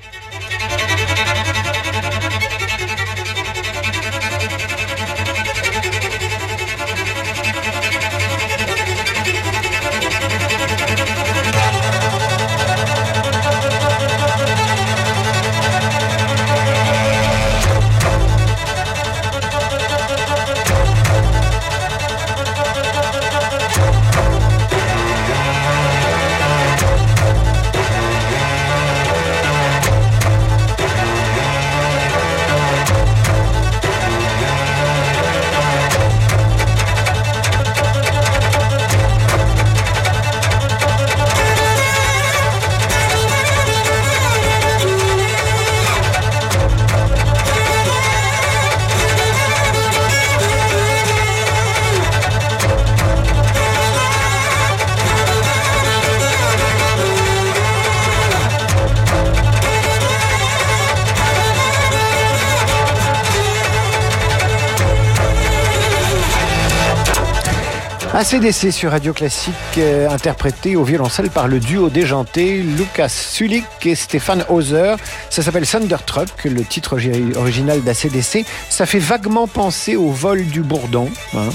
ACDC 68.15 68.71
sur 68.71 68.93
Radio 68.93 69.13
Classique, 69.13 69.55
euh, 69.79 70.09
interprété 70.09 70.77
au 70.77 70.85
violoncelle 70.85 71.31
par 71.31 71.49
le 71.49 71.59
duo 71.59 71.91
déjanté 71.91 72.59
Lucas 72.59 73.09
Sulik 73.09 73.65
et 73.85 73.97
Stéphane 73.97 74.45
Hauser. 74.49 74.95
Ça 75.31 75.43
s'appelle 75.43 75.67
Thunder 75.67 75.97
Truck, 76.07 76.45
le 76.45 76.63
titre 76.63 76.97
original 77.37 77.83
d'ACDC. 77.83 78.45
Ça 78.71 78.87
fait 78.87 79.01
vaguement 79.01 79.49
penser 79.49 79.97
au 79.97 80.11
vol 80.11 80.47
du 80.47 80.61
bourdon, 80.61 81.11
hein, 81.35 81.49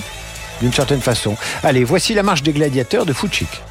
d'une 0.62 0.74
certaine 0.74 1.00
façon. 1.00 1.38
Allez, 1.64 1.86
voici 1.86 2.14
la 2.14 2.24
marche 2.24 2.44
des 2.44 2.52
gladiateurs 2.52 3.06
de 3.06 3.14
Fouchik. 3.14 3.62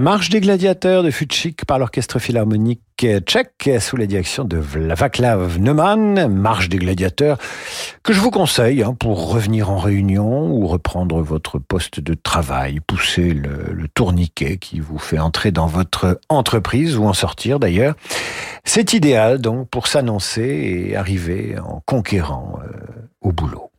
La 0.00 0.04
marche 0.04 0.30
des 0.30 0.40
gladiateurs 0.40 1.02
de 1.02 1.10
Futschik 1.10 1.66
par 1.66 1.78
l'orchestre 1.78 2.18
philharmonique 2.18 2.80
tchèque 3.26 3.70
sous 3.80 3.98
la 3.98 4.06
direction 4.06 4.44
de 4.44 4.56
Vaclav 4.56 5.58
Neumann, 5.58 6.26
marche 6.26 6.70
des 6.70 6.78
gladiateurs, 6.78 7.36
que 8.02 8.14
je 8.14 8.20
vous 8.20 8.30
conseille 8.30 8.82
hein, 8.82 8.96
pour 8.98 9.30
revenir 9.30 9.68
en 9.68 9.76
réunion 9.76 10.52
ou 10.52 10.66
reprendre 10.68 11.20
votre 11.20 11.58
poste 11.58 12.00
de 12.00 12.14
travail, 12.14 12.80
pousser 12.80 13.34
le, 13.34 13.88
tourniquet 13.92 14.56
qui 14.56 14.80
vous 14.80 14.98
fait 14.98 15.18
entrer 15.18 15.50
dans 15.50 15.66
votre 15.66 16.18
entreprise 16.30 16.96
ou 16.96 17.04
en 17.04 17.12
sortir 17.12 17.60
d'ailleurs. 17.60 17.94
C'est 18.64 18.94
idéal 18.94 19.38
donc 19.38 19.68
pour 19.68 19.86
s'annoncer 19.86 20.86
et 20.88 20.96
arriver 20.96 21.56
en 21.62 21.82
conquérant 21.84 22.58
euh, 22.64 22.70
au 23.20 23.32
boulot. 23.32 23.69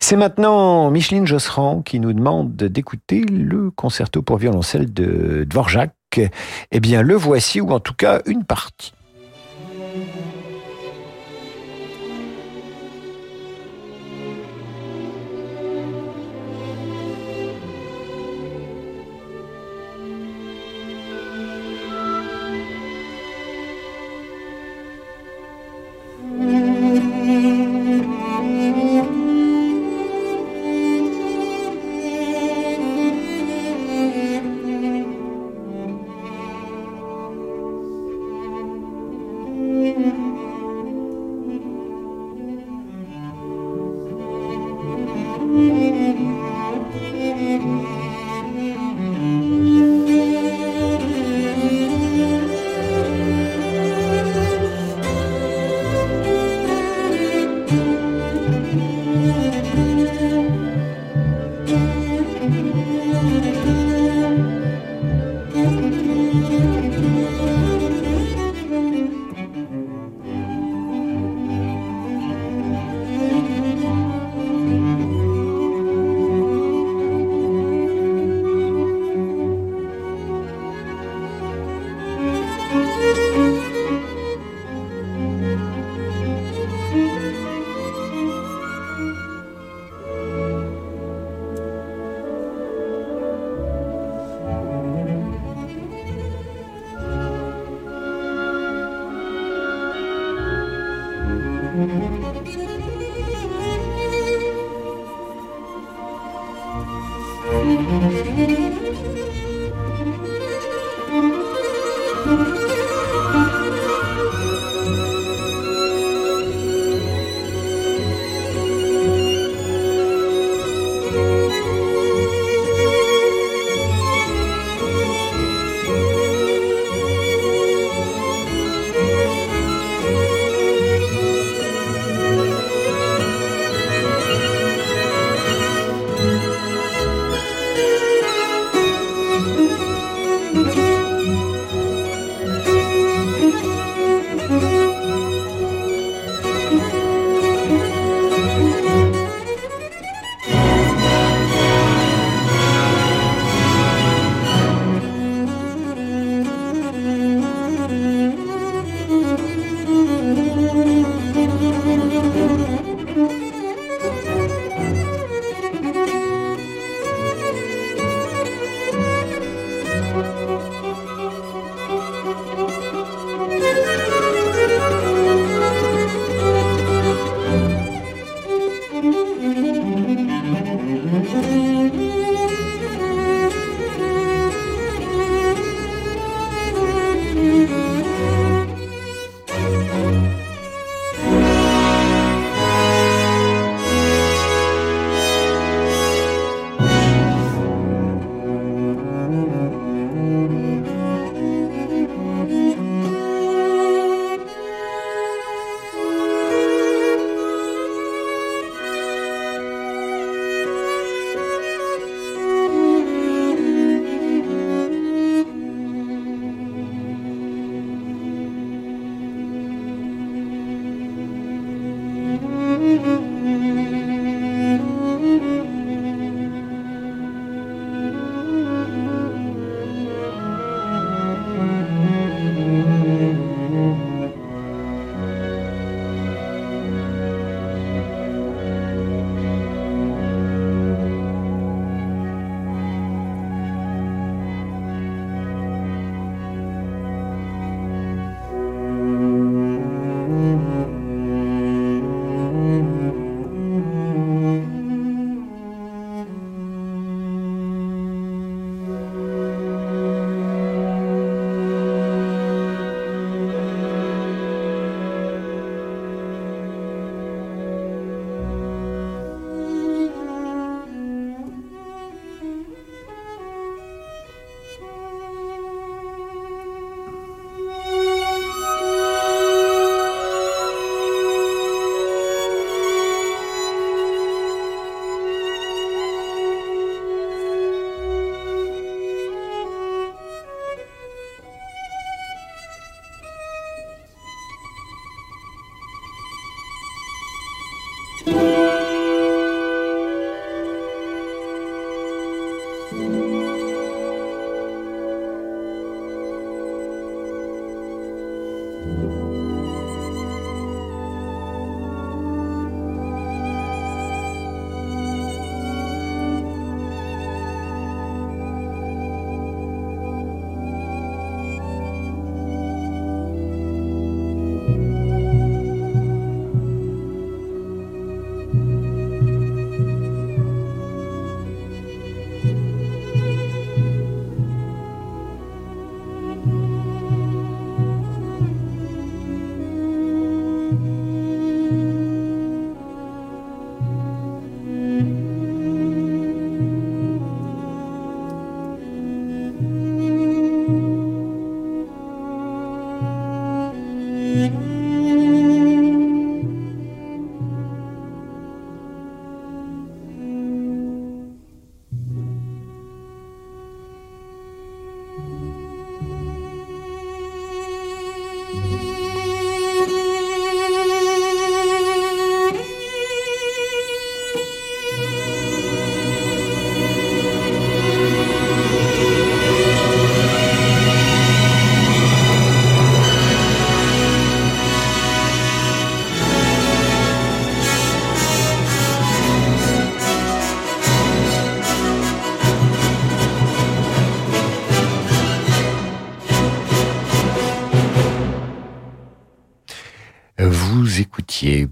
C'est 0.00 0.16
maintenant 0.16 0.90
Micheline 0.90 1.26
Josserand 1.26 1.82
qui 1.82 2.00
nous 2.00 2.12
demande 2.12 2.54
d'écouter 2.56 3.22
le 3.22 3.70
concerto 3.70 4.22
pour 4.22 4.38
violoncelle 4.38 4.92
de 4.92 5.44
Dvorak. 5.48 5.92
Eh 6.70 6.80
bien, 6.80 7.02
le 7.02 7.14
voici, 7.14 7.60
ou 7.60 7.70
en 7.70 7.80
tout 7.80 7.94
cas 7.94 8.20
une 8.26 8.44
partie. 8.44 8.92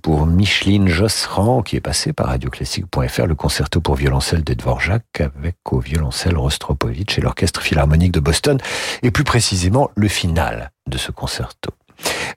Pour 0.01 0.27
Micheline 0.27 0.89
Josserand, 0.89 1.63
qui 1.63 1.77
est 1.77 1.81
passée 1.81 2.13
par 2.13 2.27
radioclassique.fr, 2.27 3.27
le 3.27 3.35
concerto 3.35 3.81
pour 3.81 3.95
violoncelle 3.95 4.45
de 4.45 4.55
Dvorak 4.55 5.21
avec 5.21 5.57
au 5.71 5.79
violoncelle 5.79 6.37
Rostropovitch 6.37 7.19
et 7.19 7.21
l'Orchestre 7.21 7.61
Philharmonique 7.61 8.13
de 8.13 8.21
Boston, 8.21 8.59
et 9.03 9.11
plus 9.11 9.25
précisément 9.25 9.91
le 9.95 10.09
final 10.09 10.71
de 10.87 10.99
ce 10.99 11.13
concerto. 11.13 11.71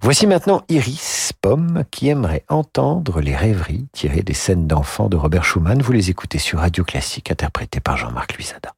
Voici 0.01 0.27
maintenant 0.27 0.63
Iris 0.69 1.33
Pomme 1.41 1.83
qui 1.89 2.09
aimerait 2.09 2.43
entendre 2.49 3.21
les 3.21 3.35
rêveries 3.35 3.87
tirées 3.93 4.23
des 4.23 4.33
scènes 4.33 4.67
d'enfants 4.67 5.09
de 5.09 5.15
Robert 5.15 5.43
Schumann. 5.43 5.81
Vous 5.81 5.93
les 5.93 6.09
écoutez 6.09 6.37
sur 6.37 6.59
Radio 6.59 6.83
Classique, 6.83 7.31
interprété 7.31 7.79
par 7.79 7.97
Jean-Marc 7.97 8.35
Luisada. 8.35 8.73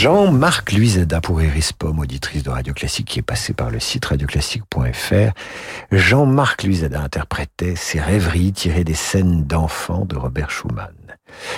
Jean-Marc 0.00 0.72
Luisada 0.72 1.20
pour 1.20 1.42
Iris 1.42 1.74
Pomme, 1.74 1.98
auditrice 1.98 2.42
de 2.42 2.48
Radio 2.48 2.72
Classique 2.72 3.06
qui 3.06 3.18
est 3.18 3.22
passée 3.22 3.52
par 3.52 3.68
le 3.68 3.78
site 3.78 4.06
radioclassique.fr. 4.06 5.32
Jean-Marc 5.92 6.62
Luisada 6.62 7.02
interprétait 7.02 7.76
ses 7.76 8.00
rêveries 8.00 8.54
tirées 8.54 8.82
des 8.82 8.94
scènes 8.94 9.44
d'enfants 9.44 10.06
de 10.06 10.16
Robert 10.16 10.50
Schumann. 10.50 10.94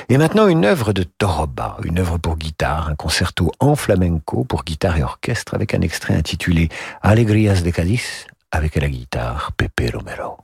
Et 0.08 0.18
maintenant 0.18 0.48
une 0.48 0.64
œuvre 0.64 0.92
de 0.92 1.04
Toroba, 1.04 1.76
une 1.84 2.00
œuvre 2.00 2.18
pour 2.18 2.36
guitare, 2.36 2.88
un 2.88 2.96
concerto 2.96 3.52
en 3.60 3.76
flamenco 3.76 4.42
pour 4.42 4.64
guitare 4.64 4.96
et 4.96 5.04
orchestre 5.04 5.54
avec 5.54 5.72
un 5.72 5.80
extrait 5.80 6.16
intitulé 6.16 6.68
Alegrías 7.00 7.62
de 7.62 7.70
Cádiz 7.70 8.26
avec 8.50 8.74
la 8.74 8.88
guitare 8.88 9.52
Pepe 9.56 9.92
Romero. 9.94 10.38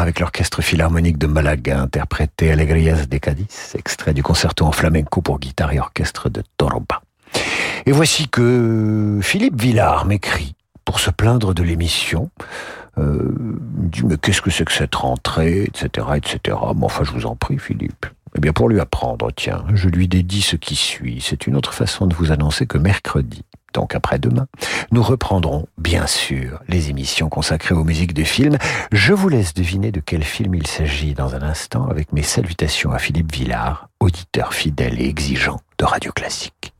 Avec 0.00 0.20
l'orchestre 0.20 0.62
philharmonique 0.62 1.18
de 1.18 1.26
Malaga, 1.26 1.80
interprété 1.80 2.52
Alegrías 2.52 3.06
de 3.06 3.18
Cádiz, 3.18 3.74
extrait 3.76 4.14
du 4.14 4.22
concerto 4.22 4.64
en 4.64 4.72
flamenco 4.72 5.22
pour 5.22 5.38
guitare 5.38 5.72
et 5.72 5.80
orchestre 5.80 6.28
de 6.28 6.42
Toroba. 6.56 7.02
Et 7.86 7.92
voici 7.92 8.28
que 8.28 9.18
Philippe 9.22 9.60
Villard 9.60 10.06
m'écrit 10.06 10.54
pour 10.84 11.00
se 11.00 11.10
plaindre 11.10 11.54
de 11.54 11.62
l'émission. 11.62 12.30
Euh, 12.98 13.32
il 13.82 13.90
dit 13.90 14.04
mais 14.04 14.16
qu'est-ce 14.16 14.42
que 14.42 14.50
c'est 14.50 14.64
que 14.64 14.72
cette 14.72 14.94
rentrée, 14.94 15.64
etc., 15.64 16.06
etc. 16.16 16.56
Bon, 16.74 16.86
enfin, 16.86 17.04
je 17.04 17.12
vous 17.12 17.26
en 17.26 17.36
prie, 17.36 17.58
Philippe. 17.58 18.06
Eh 18.36 18.40
bien, 18.40 18.52
pour 18.52 18.68
lui 18.68 18.80
apprendre, 18.80 19.30
tiens, 19.34 19.64
je 19.74 19.88
lui 19.88 20.08
dédie 20.08 20.42
ce 20.42 20.56
qui 20.56 20.76
suit. 20.76 21.20
C'est 21.20 21.46
une 21.46 21.56
autre 21.56 21.72
façon 21.72 22.06
de 22.06 22.14
vous 22.14 22.32
annoncer 22.32 22.66
que 22.66 22.78
mercredi, 22.78 23.44
donc 23.76 23.94
après-demain, 23.94 24.46
nous 24.90 25.02
reprendrons, 25.02 25.66
bien 25.76 26.06
sûr, 26.06 26.62
les 26.66 26.88
émissions 26.88 27.28
consacrées 27.28 27.74
aux 27.74 27.84
musiques 27.84 28.14
de 28.14 28.24
films. 28.24 28.56
Je 28.90 29.12
vous 29.12 29.28
laisse 29.28 29.52
deviner 29.52 29.92
de 29.92 30.00
quel 30.00 30.24
film 30.24 30.54
il 30.54 30.66
s'agit 30.66 31.12
dans 31.12 31.34
un 31.34 31.42
instant 31.42 31.86
avec 31.86 32.10
mes 32.14 32.22
salutations 32.22 32.92
à 32.92 32.98
Philippe 32.98 33.34
Villard, 33.34 33.90
auditeur 34.00 34.54
fidèle 34.54 34.98
et 34.98 35.06
exigeant 35.06 35.60
de 35.78 35.84
Radio 35.84 36.10
Classique. 36.10 36.75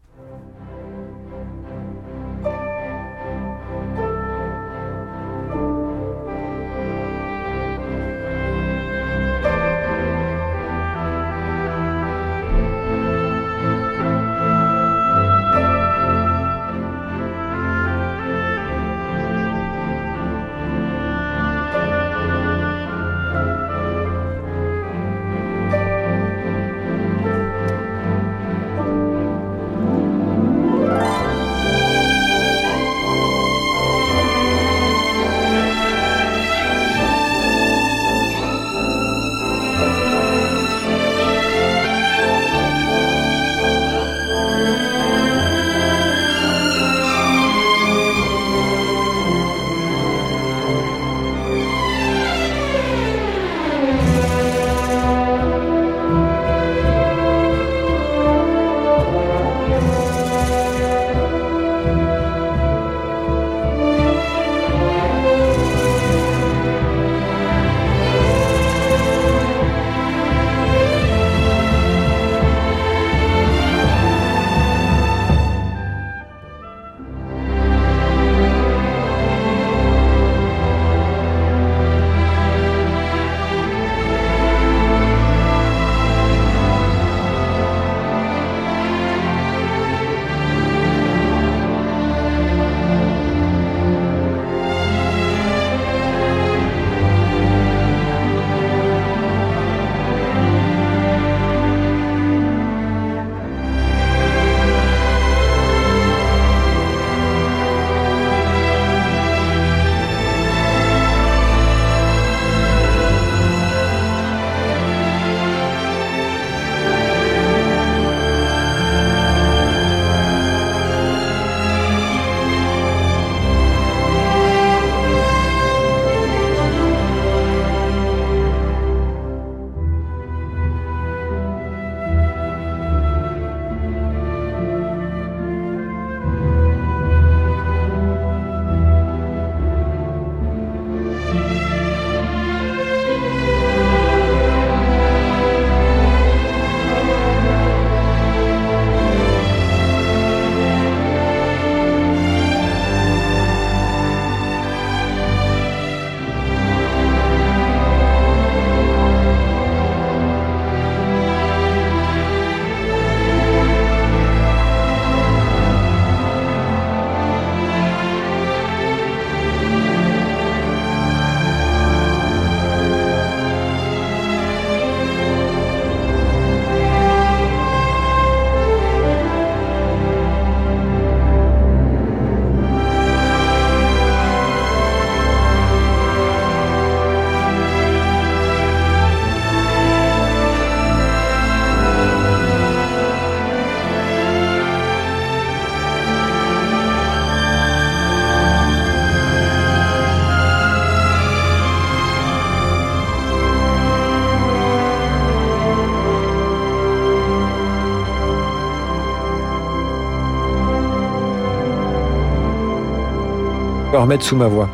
Remettre 214.06 214.24
sous 214.24 214.36
ma 214.36 214.46
voix. 214.46 214.68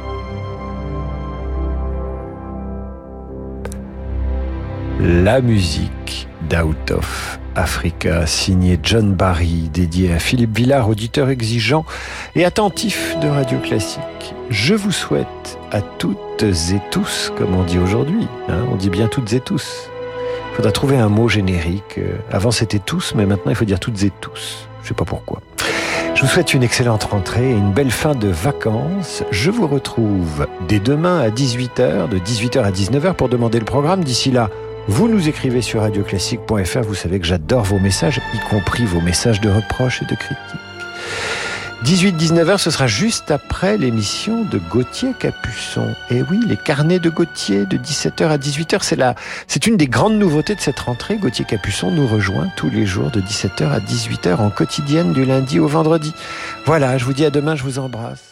La 5.01 5.41
musique 5.41 6.29
d'Out 6.51 6.93
Africa, 7.57 8.27
signée 8.27 8.79
John 8.83 9.15
Barry, 9.15 9.71
dédié 9.73 10.13
à 10.13 10.19
Philippe 10.19 10.55
Villard, 10.55 10.91
auditeur 10.91 11.31
exigeant 11.31 11.87
et 12.35 12.45
attentif 12.45 13.17
de 13.23 13.29
Radio 13.29 13.59
Classique. 13.59 14.35
Je 14.51 14.75
vous 14.75 14.93
souhaite 14.93 15.59
à 15.71 15.81
toutes 15.81 16.43
et 16.43 16.81
tous, 16.91 17.33
comme 17.39 17.55
on 17.55 17.65
dit 17.65 17.79
aujourd'hui, 17.79 18.29
hein, 18.51 18.67
on 18.71 18.77
dit 18.77 18.91
bien 18.91 19.09
toutes 19.09 19.33
et 19.33 19.41
tous. 19.41 19.89
Il 20.51 20.57
faudra 20.57 20.73
trouver 20.73 20.99
un 20.99 21.09
mot 21.09 21.29
générique. 21.29 21.99
Avant 22.31 22.51
c'était 22.51 22.81
tous, 22.81 23.15
mais 23.17 23.25
maintenant 23.25 23.51
il 23.51 23.57
faut 23.57 23.65
dire 23.65 23.81
toutes 23.81 24.03
et 24.03 24.13
tous. 24.21 24.69
Je 24.83 24.89
sais 24.89 24.95
pas 24.95 25.07
pourquoi. 25.07 25.41
Je 26.23 26.29
vous 26.29 26.35
souhaite 26.35 26.55
une 26.55 26.63
excellente 26.63 27.03
rentrée 27.03 27.51
et 27.51 27.53
une 27.53 27.73
belle 27.73 27.91
fin 27.91 28.15
de 28.15 28.29
vacances. 28.29 29.25
Je 29.33 29.51
vous 29.51 29.67
retrouve 29.67 30.47
dès 30.69 30.79
demain 30.79 31.19
à 31.19 31.31
18h, 31.31 32.09
de 32.09 32.17
18h 32.17 32.63
à 32.63 32.71
19h 32.71 33.15
pour 33.15 33.29
demander 33.29 33.59
le 33.59 33.65
programme. 33.65 34.05
D'ici 34.05 34.31
là, 34.31 34.49
vous 34.87 35.09
nous 35.09 35.29
écrivez 35.29 35.63
sur 35.63 35.81
radioclassique.fr. 35.81 36.83
Vous 36.83 36.95
savez 36.95 37.19
que 37.19 37.27
j'adore 37.27 37.65
vos 37.65 37.81
messages, 37.81 38.21
y 38.35 38.39
compris 38.49 38.85
vos 38.85 39.01
messages 39.01 39.41
de 39.41 39.51
reproches 39.51 40.01
et 40.03 40.05
de 40.05 40.15
critiques. 40.15 40.61
18-19h, 41.85 42.59
ce 42.59 42.71
sera 42.71 42.87
juste 42.87 43.33
après 43.33 43.77
l'émission 43.77 44.45
de 44.45 44.59
Gauthier 44.59 45.15
Capuçon. 45.19 45.97
Et 46.11 46.23
oui, 46.23 46.39
les 46.47 46.57
carnets 46.57 47.01
de 47.01 47.11
Gauthier 47.11 47.67
de 47.67 47.77
17h 47.77 48.29
à 48.29 48.39
18h, 48.39 48.79
c'est 48.83 48.95
la, 48.95 49.17
c'est 49.49 49.67
une 49.67 49.77
des 49.77 49.89
grandes 49.89 50.17
nouveautés 50.17 50.55
de 50.55 50.61
cette 50.61 50.79
rentrée. 50.79 51.17
Gauthier 51.17 51.45
Capuçon 51.45 51.91
nous 51.91 52.07
rejoint 52.07 52.49
tous 52.57 52.71
les 52.71 52.87
jours 52.87 53.11
de 53.11 53.21
17h 53.21 53.69
à 53.69 53.81
18h 53.81 54.37
en 54.37 54.51
quotidienne 54.51 55.13
du 55.13 55.25
lundi 55.25 55.59
au 55.59 55.67
vendredi. 55.67 56.15
Voilà, 56.67 56.99
je 56.99 57.05
vous 57.05 57.15
dis 57.15 57.25
à 57.25 57.31
demain, 57.31 57.57
je 57.57 57.65
vous 57.65 57.81
embrasse. 57.81 58.32